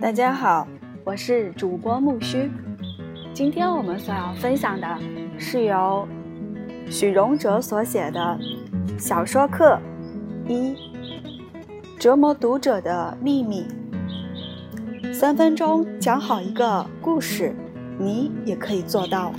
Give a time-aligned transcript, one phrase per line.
[0.00, 0.66] 大家好，
[1.04, 2.50] 我是主播木须。
[3.32, 4.98] 今天我们所要分享的
[5.38, 6.08] 是由
[6.90, 8.36] 许荣哲所写的
[8.98, 9.78] 小说课
[10.48, 10.74] 一：
[12.00, 13.64] 折磨读者的秘密。
[15.12, 17.54] 三分钟讲好一个故事，
[17.96, 19.32] 你也可以做到。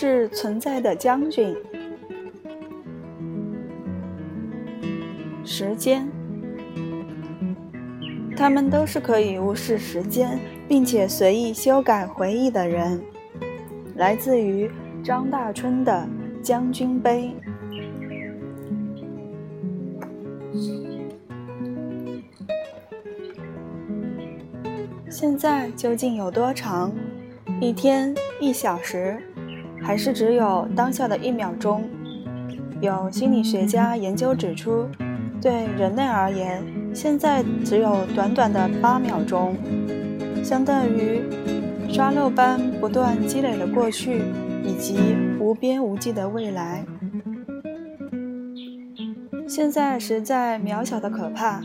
[0.00, 1.54] 是存在的将军。
[5.44, 6.08] 时间，
[8.34, 12.98] 他们都是可以无视时间，并且随意修改回忆的人。
[13.96, 14.70] 来自于
[15.04, 16.08] 张大春的
[16.40, 17.34] 《将军碑》。
[25.10, 26.90] 现在究竟有多长？
[27.60, 29.22] 一天、一小时，
[29.82, 31.88] 还是只有当下的一秒钟？
[32.80, 34.88] 有心理学家研究指出，
[35.40, 36.62] 对人类而言，
[36.94, 39.56] 现在只有短短的八秒钟，
[40.42, 41.22] 相当于
[41.90, 44.22] 沙漏般不断积累的过去，
[44.64, 44.98] 以及
[45.38, 46.84] 无边无际的未来。
[49.46, 51.60] 现在实在渺小的可怕。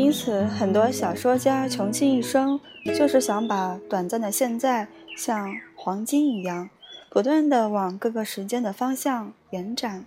[0.00, 2.58] 因此，很多小说家穷尽一生，
[2.96, 6.70] 就是想把短暂的现在像黄金一样，
[7.10, 10.06] 不断的往各个时间的方向延展。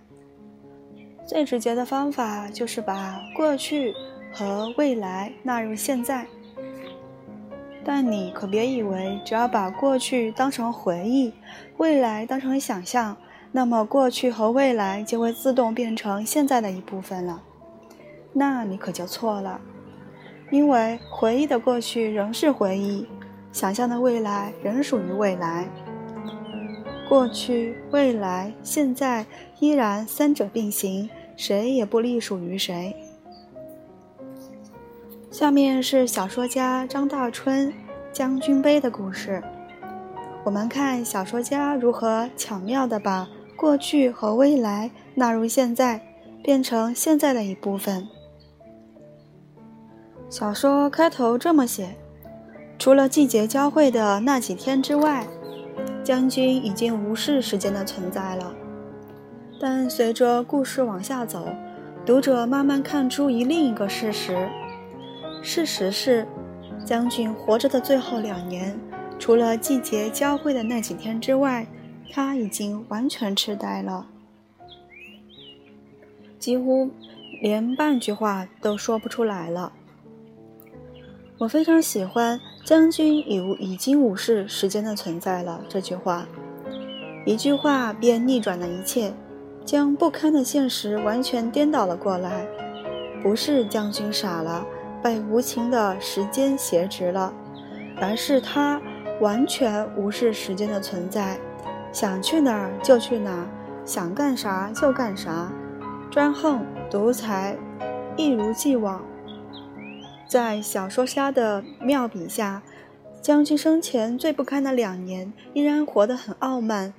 [1.28, 3.94] 最直接的方法就是把过去
[4.32, 6.26] 和未来纳入现在。
[7.84, 11.32] 但你可别以为，只要把过去当成回忆，
[11.76, 13.16] 未来当成想象，
[13.52, 17.40] 那么过去和未来就会自动变成现在的一部分了。
[18.32, 19.60] 那你可就错了。
[20.54, 23.04] 因为回忆的过去仍是回忆，
[23.50, 25.68] 想象的未来仍属于未来。
[27.08, 29.26] 过去、未来、现在
[29.58, 32.94] 依然三者并行，谁也不隶属于谁。
[35.28, 37.72] 下面是小说家张大春
[38.12, 39.42] 《将军碑》的故事。
[40.44, 46.00] 我们看小说家如何巧妙地把过去和未来纳入现在，
[46.44, 48.06] 变成现在的一部分。
[50.30, 51.94] 小说开头这么写：
[52.78, 55.26] 除了季节交汇的那几天之外，
[56.02, 58.52] 将军已经无视时间的存在了。
[59.60, 61.48] 但随着故事往下走，
[62.04, 64.48] 读者慢慢看出一另一个事实：
[65.40, 66.26] 事实是，
[66.84, 68.76] 将军活着的最后两年，
[69.18, 71.66] 除了季节交汇的那几天之外，
[72.12, 74.06] 他已经完全痴呆了，
[76.38, 76.90] 几乎
[77.40, 79.72] 连半句话都说不出来了。
[81.36, 86.28] 我非常喜欢“将军已无已经无视时间的存在了”这句话，
[87.26, 89.12] 一句话便逆转了一切，
[89.64, 92.46] 将不堪的现实完全颠倒了过来。
[93.20, 94.64] 不是将军傻了，
[95.02, 97.34] 被无情的时间挟持了，
[98.00, 98.80] 而是他
[99.20, 101.36] 完全无视时间的存在，
[101.90, 103.48] 想去哪儿就去哪儿，
[103.84, 105.50] 想干啥就干啥，
[106.12, 107.56] 专横独裁，
[108.16, 109.02] 一如既往。
[110.26, 112.62] 在小说家的妙笔下，
[113.22, 116.92] 将军生前最不堪的两年，依然活得很傲慢，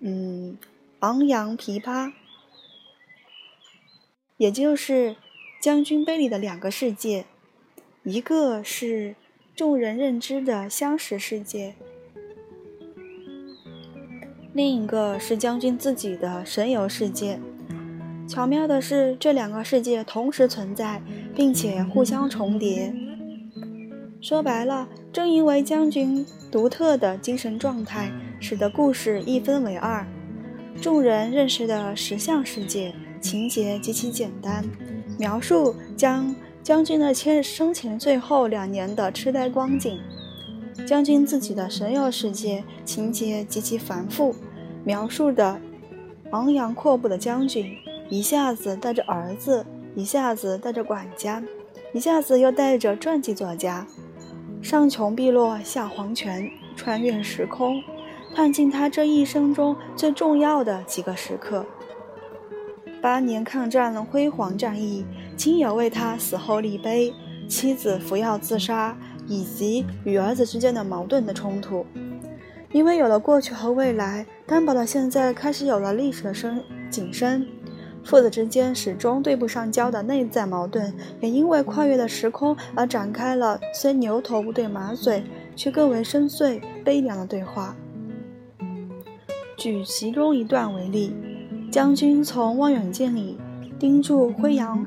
[0.00, 0.58] 嗯，
[1.00, 2.12] 昂扬琵琶，
[4.36, 5.10] 也就是
[5.60, 7.26] 《将军杯》里的两个世界，
[8.02, 9.14] 一个是
[9.54, 11.74] 众人认知的相识世界，
[14.52, 17.38] 另一个是将军自己的神游世界。
[18.28, 21.00] 巧妙的是，这两个世界同时存在，
[21.38, 22.92] 并且互相重叠。
[24.20, 30.04] 说白了，正因为将军独特的精神状态，使得故事一分为二。
[30.82, 34.64] 众人认识的实相世界情节极其简单，
[35.16, 39.96] 描述将将军的前生前最后两年的痴呆光景；
[40.84, 44.34] 将军自己的神游世界情节极其繁复，
[44.82, 45.60] 描述的
[46.32, 47.70] 昂扬阔步的将军。
[48.10, 49.64] 一下子带着儿子，
[49.98, 51.42] 一下子带着管家，
[51.92, 53.84] 一下子又带着传记作家，
[54.62, 57.82] 上穷碧落下黄泉，穿越时空，
[58.32, 61.66] 探进他这一生中最重要的几个时刻。
[63.02, 65.04] 八年抗战的辉煌战役，
[65.36, 67.12] 亲友为他死后立碑，
[67.48, 68.96] 妻子服药自杀，
[69.26, 71.84] 以及与儿子之间的矛盾的冲突。
[72.70, 77.44] 因为有了过去和未来，担保的现在开始有了历史的深景深。
[78.08, 85.22] 父子之间始终对不上焦的内在矛盾，也因为跨越了时空而展开了虽牛头不对马嘴，
[85.54, 87.76] 却更为深邃悲凉的对话。
[89.58, 91.14] 举其中一段为例，
[91.70, 93.36] 将军从望远镜里
[93.78, 94.86] 盯住灰羊，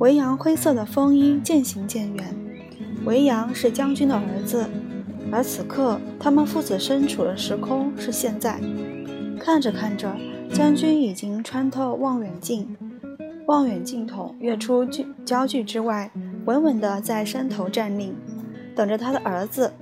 [0.00, 2.36] 维扬灰色的风衣渐行渐远。
[3.04, 4.66] 维扬是将军的儿子，
[5.30, 8.58] 而此刻他们父子身处的时空是现在。
[9.38, 10.12] 看着看着。
[10.52, 12.76] 将军已经穿透望远镜，
[13.46, 16.10] 望远镜筒跃出距焦距之外，
[16.44, 18.12] 稳稳地在山头站立，
[18.74, 19.72] 等着他的儿子。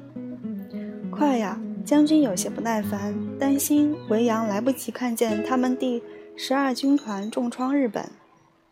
[1.10, 1.60] 快呀！
[1.84, 6.02] 将军有些不耐烦，担心维扬来不及看见他们第
[6.36, 8.10] 十二军团重创日本。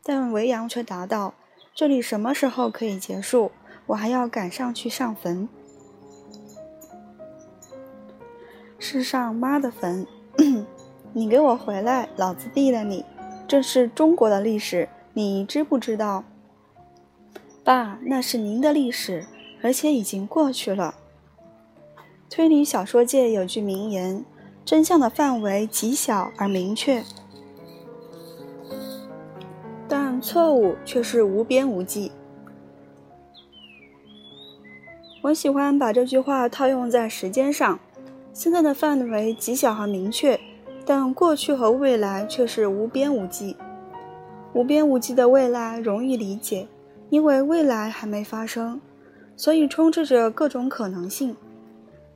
[0.02, 1.32] 但维扬却答道
[1.75, 3.50] ：“这里什么时候可以结束？
[3.87, 5.49] 我还要赶上去上坟，
[8.78, 10.06] 是上妈的坟。”
[11.16, 13.02] 你给我回来，老子毙了你！
[13.48, 16.24] 这是中国的历史，你知不知道？
[17.64, 19.24] 爸，那是您的历史，
[19.62, 20.94] 而且已经过去了。
[22.28, 24.26] 推理小说界有句名言：
[24.62, 27.02] 真相的范围极小而明确，
[29.88, 32.12] 但错误却是无边无际。
[35.22, 37.80] 我喜欢把这句话套用在时间上，
[38.34, 40.38] 现在的范围极小和明确。
[40.88, 43.56] 但过去和未来却是无边无际，
[44.52, 46.68] 无边无际的未来容易理解，
[47.10, 48.80] 因为未来还没发生，
[49.36, 51.36] 所以充斥着各种可能性。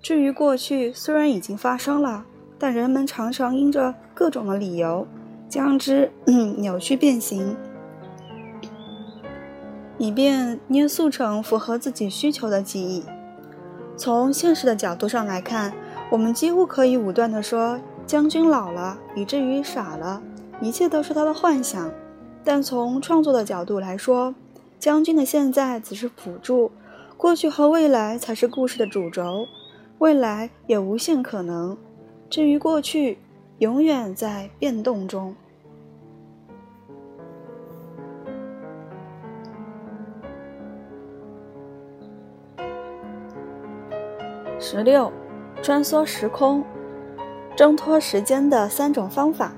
[0.01, 2.25] 至于过去，虽然已经发生了，
[2.61, 5.05] 但人们常常因着各种的理由，
[5.49, 6.09] 将之
[6.59, 7.57] 扭曲变形，
[9.99, 13.05] 以便捏塑成符合自己需求的记忆。
[13.97, 15.75] 从现实的角度上来看，
[16.13, 17.81] 我们几乎可以武断地说。
[18.11, 20.21] 将军老了，以至于傻了，
[20.61, 21.93] 一切都是他的幻想。
[22.43, 24.35] 但从创作的角度来说，
[24.81, 26.73] 将军的现在只是辅助，
[27.17, 29.47] 过去和未来才是故事的主轴，
[29.99, 31.79] 未来也无限可能。
[32.29, 33.19] 至于过去，
[33.59, 35.33] 永远在变动中。
[44.59, 45.13] 十六，
[45.63, 46.65] 穿梭时空。
[47.61, 49.53] 挣脱时间的三种方法。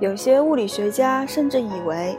[0.00, 2.14] 有些物理学家甚至以为，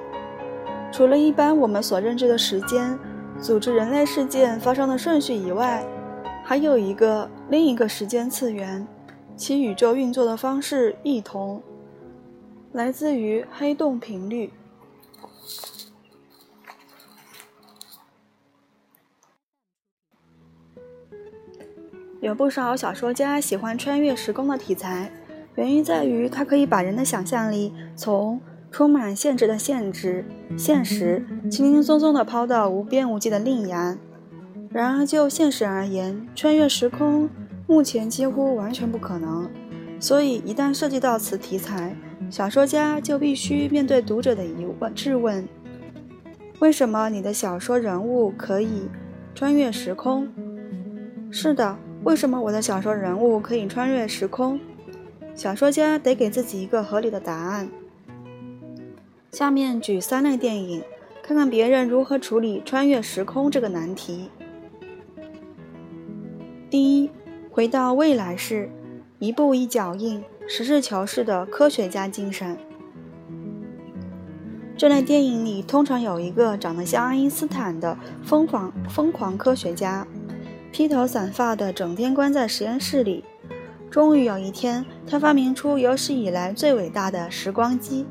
[0.92, 2.98] 除了一般我们所认知的时间、
[3.40, 5.86] 组织人类事件发生的顺序以外，
[6.44, 8.88] 还有一个另一个时间次元，
[9.36, 11.62] 其宇宙运作的方式异同，
[12.72, 14.52] 来自于黑洞频率。
[22.26, 25.12] 有不少小说家喜欢穿越时空的题材，
[25.54, 28.42] 原因在于它可以把人的想象力从
[28.72, 30.26] 充满限制的现实、
[30.58, 34.00] 现实轻轻松松地抛到无边无际的另一岸。
[34.72, 37.30] 然而，就现实而言，穿越时空
[37.68, 39.48] 目前几乎完全不可能。
[40.00, 41.96] 所以，一旦涉及到此题材，
[42.32, 45.48] 小说家就必须面对读者的疑问、质问：
[46.58, 48.90] 为什么你的小说人物可以
[49.36, 50.28] 穿越时空？
[51.30, 51.78] 是的。
[52.06, 54.60] 为什么我的小说人物可以穿越时空？
[55.34, 57.68] 小说家得给自己一个合理的答案。
[59.32, 60.84] 下面举三类电影，
[61.24, 64.30] 看看别人如何处理穿越时空这个难题。
[66.70, 67.10] 第一，
[67.50, 68.70] 回到未来式，
[69.18, 72.56] 一步一脚印，实事求是的科学家精神。
[74.78, 80.06] 这类电影里通常有一个长得像爱因斯坦的疯狂疯狂科学家。
[80.76, 83.24] 披头散发的，整天关在实验室里。
[83.90, 88.06] 终于有一天，他发明出有史以来最伟大的时光机。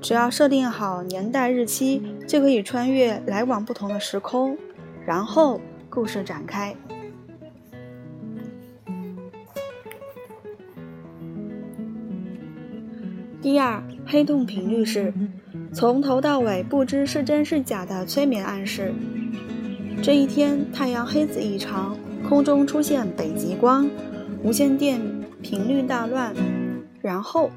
[0.00, 4.56] 只要设定好年代日期，就可以穿越来往不同的时空。
[5.04, 5.60] 然后，
[5.90, 6.76] 故事展开。
[13.42, 15.12] 第二，黑洞频率是
[15.74, 18.94] 从头到尾不知是真是假的催眠暗示。
[20.02, 21.96] 这一天，太阳黑子异常，
[22.28, 23.88] 空中出现北极光，
[24.42, 25.00] 无线电
[25.42, 26.34] 频率大乱。
[27.00, 27.50] 然后，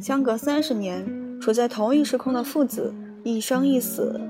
[0.00, 4.20] 相隔三十年，处在同一时空的父子一生一死，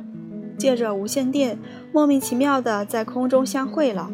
[0.59, 1.59] 借着无线电
[1.93, 4.11] 莫名其妙的在空中相会了。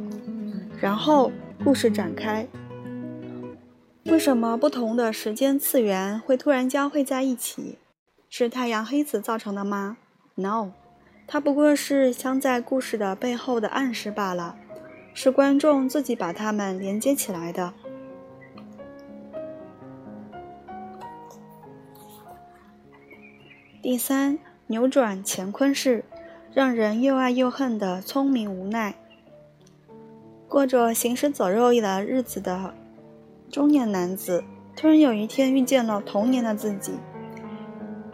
[0.79, 1.33] 然后，
[1.65, 2.47] 故事展开。
[4.05, 7.79] 为什么不同的时间次元会突然交汇在一起？
[8.29, 9.97] 是太阳黑子造成的吗
[10.35, 10.73] ？No。
[11.27, 14.57] 它不过是镶在故事的背后的暗示罢了。
[15.19, 17.73] 是观众自己把它们连接起来的。
[23.81, 26.05] 第三，扭转乾坤式，
[26.53, 28.95] 让人又爱又恨的聪明无奈。
[30.47, 32.75] 过着行尸走肉的日子的
[33.51, 34.45] 中年男子，
[34.77, 36.93] 突然有一天遇见了童年的自己。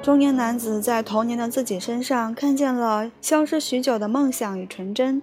[0.03, 5.23] 中年男子在童年的自己身上看见了消失许久的梦想与纯真，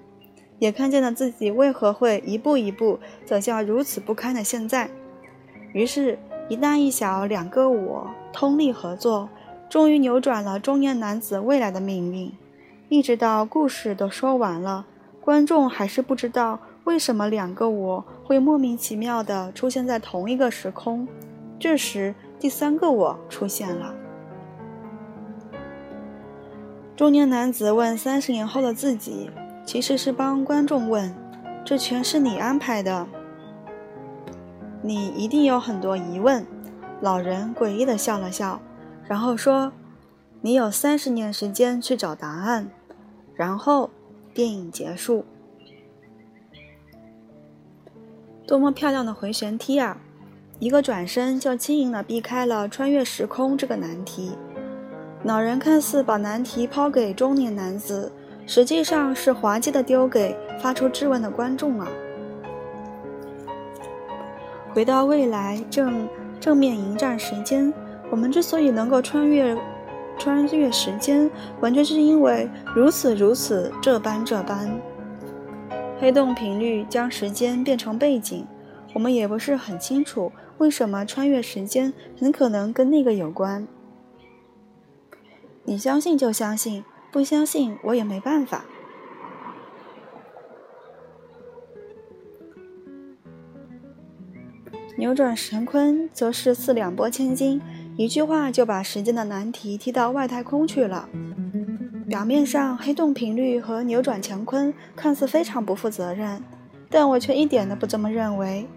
[0.58, 4.90] 也看见了自己为何会一步一步走向如此不堪的现在。
[5.74, 6.18] 于是，
[6.48, 9.28] 一大一小两个我通力合作。
[9.70, 12.32] 终于扭转了中年男子未来的命运。
[12.88, 14.86] 一直到故事都说完了，
[15.20, 21.06] 观众还是不知道为什么两个我会莫名其妙地出现在同一个时空。
[21.60, 23.94] 这时，第三个我出现了。
[27.00, 29.32] 中年男子问三十年后的自己，
[29.66, 31.16] 其实是帮观众问：
[31.64, 33.08] 这全是你安排的？
[34.82, 36.46] 你一定有很多疑问。
[37.00, 38.60] 老人诡异的笑了笑。
[39.08, 39.72] 然后说
[40.44, 42.70] ：“你有三十年时间去找答案。”
[43.34, 43.90] 然后
[44.34, 45.24] 电影结束。
[48.46, 50.02] 多么漂亮的回旋踢啊！
[50.60, 54.34] 一个转身就轻盈地避开了穿越时空这个难题。
[55.30, 58.12] 老人看似把难题抛给中年男子，
[58.48, 61.88] 实际上是滑稽的丢给发出质问的观众啊！
[64.74, 66.10] 回到未来，正
[66.40, 67.72] 正面迎战时间。
[68.10, 69.56] 我们之所以能够穿越
[70.18, 71.30] 穿越时间，
[71.62, 74.68] 完全是因为如此如此这般这般。
[76.00, 78.48] 黑洞频率将时间变成背景，
[78.96, 83.68] 我们也不是很清楚为什么穿越时间很可能跟那个有关。
[85.70, 88.66] 你相信就相信，不相信我也没办法。
[94.98, 97.62] 扭转乾坤，则是四两拨千斤。
[97.98, 101.08] 一句话就把时间的难题踢到外太空去了。
[102.08, 106.42] 表面上，黑洞频率和扭转乾坤看似非常不负责任，
[106.90, 108.68] 但我却一点都不这么认为。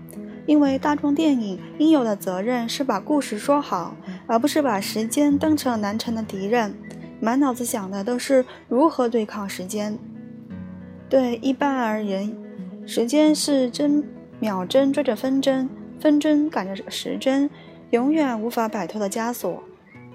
[0.46, 3.94] 因为大众电影应有的责任是把故事说好，
[4.26, 6.75] 而不是把时间当成难缠的敌人，
[7.20, 9.99] 满脑子想的都是如何对抗时间。
[11.08, 12.34] 对一般而言，
[12.87, 14.02] 时间是针
[14.40, 15.68] 秒针追着分针，
[16.00, 17.49] 分针赶着时针。
[17.90, 19.62] 永远无法摆脱的枷锁，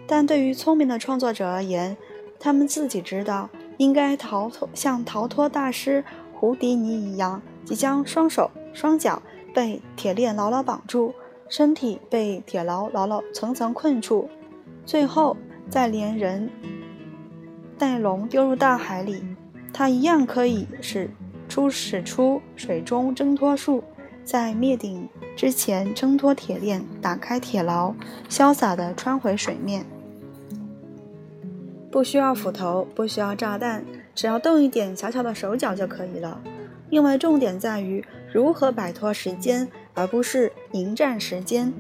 [0.08, 1.96] 但对于聪明的创作者而言，
[2.40, 6.04] 他们自己知道应该逃脱，像逃脱大师
[6.34, 9.22] 胡迪尼一样，即将双手双脚
[9.58, 11.16] 被铁链牢牢绑住，
[11.50, 14.30] 身体被铁牢牢牢层层困住，
[14.86, 15.36] 最后
[15.68, 16.48] 再连人
[17.76, 19.24] 带龙丢入大海里，
[19.74, 21.10] 他一样可以使
[21.50, 23.84] 出使出水中挣脱术。
[24.24, 27.96] 在灭顶之前，挣脱铁链，打开铁牢，
[28.30, 29.84] 潇洒地穿回水面。
[31.90, 33.84] 不需要斧头，不需要炸弹，
[34.14, 36.40] 只要动一点小小的手脚就可以了。
[36.92, 38.06] 因为重点在于
[38.38, 41.74] 如何摆脱时间，而不是迎战时间。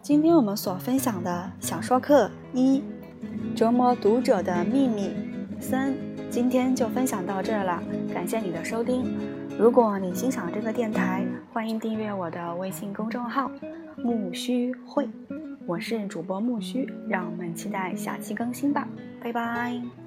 [0.00, 2.80] 今天我们所分享的小说课一：
[3.56, 5.10] 折磨读者的秘密。
[5.58, 5.92] 三。
[6.30, 7.82] 今天就分享到这儿了，
[8.12, 9.04] 感谢你的收听。
[9.58, 13.50] 如果你欣赏这个电台，欢迎订阅我的微信公众号
[13.98, 15.08] “木须会”，
[15.66, 18.86] 我是主播木须，让我们期待下期更新吧，
[19.20, 20.03] 拜拜。